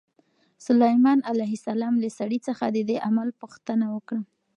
سلیمان 0.65 1.19
علیه 1.31 1.51
السلام 1.57 1.93
له 2.03 2.09
سړي 2.17 2.39
څخه 2.47 2.65
د 2.75 2.77
دې 2.89 2.97
عمل 3.07 3.29
پوښتنه 3.41 3.85
وکړه. 3.95 4.21